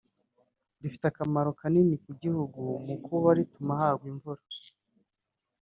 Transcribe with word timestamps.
rifite 0.81 1.05
akamaro 1.07 1.49
kanini 1.59 1.95
ku 2.03 2.11
gihugu 2.21 2.61
mu 2.85 2.95
kuba 3.05 3.27
rituma 3.37 3.73
hagwa 3.81 4.05
imvura 4.11 4.41